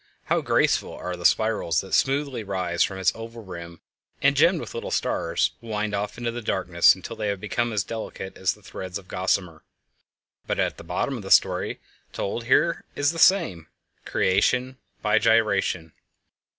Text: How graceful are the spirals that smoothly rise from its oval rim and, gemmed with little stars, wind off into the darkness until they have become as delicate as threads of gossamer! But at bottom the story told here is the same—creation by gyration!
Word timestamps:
How 0.23 0.41
graceful 0.41 0.93
are 0.95 1.15
the 1.15 1.27
spirals 1.27 1.81
that 1.81 1.93
smoothly 1.93 2.43
rise 2.43 2.81
from 2.81 2.97
its 2.97 3.11
oval 3.13 3.43
rim 3.43 3.81
and, 4.19 4.35
gemmed 4.35 4.59
with 4.59 4.73
little 4.73 4.89
stars, 4.89 5.51
wind 5.61 5.93
off 5.93 6.17
into 6.17 6.31
the 6.31 6.41
darkness 6.41 6.95
until 6.95 7.15
they 7.15 7.27
have 7.27 7.39
become 7.39 7.71
as 7.71 7.83
delicate 7.83 8.35
as 8.35 8.53
threads 8.53 8.97
of 8.97 9.07
gossamer! 9.07 9.63
But 10.47 10.57
at 10.59 10.87
bottom 10.87 11.21
the 11.21 11.29
story 11.29 11.79
told 12.13 12.45
here 12.45 12.83
is 12.95 13.11
the 13.11 13.19
same—creation 13.19 14.79
by 15.03 15.19
gyration! 15.19 15.93